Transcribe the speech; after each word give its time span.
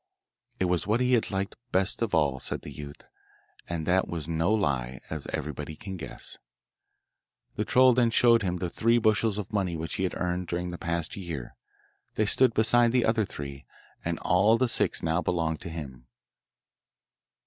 It 0.59 0.65
was 0.65 0.87
what 0.87 0.99
he 0.99 1.13
had 1.13 1.29
liked 1.29 1.57
best 1.71 2.01
of 2.01 2.15
all, 2.15 2.39
said 2.39 2.63
the 2.63 2.71
youth, 2.73 3.05
and 3.69 3.85
that 3.85 4.07
was 4.07 4.27
no 4.27 4.51
lie, 4.51 4.99
as 5.11 5.27
everybody 5.27 5.75
can 5.75 5.95
guess. 5.95 6.39
The 7.55 7.65
troll 7.65 7.93
then 7.93 8.09
showed 8.09 8.41
him 8.41 8.57
the 8.57 8.69
three 8.71 8.97
bushels 8.97 9.37
of 9.37 9.53
money 9.53 9.75
which 9.77 9.93
he 10.01 10.03
had 10.03 10.15
earned 10.15 10.47
during 10.47 10.69
the 10.69 10.79
past 10.79 11.15
year; 11.15 11.55
they 12.15 12.25
stood 12.25 12.55
beside 12.55 12.91
the 12.93 13.05
other 13.05 13.25
three, 13.25 13.67
and 14.03 14.17
all 14.21 14.57
the 14.57 14.67
six 14.67 15.03
now 15.03 15.21
belonged 15.21 15.61
to 15.61 15.69
him. 15.69 16.07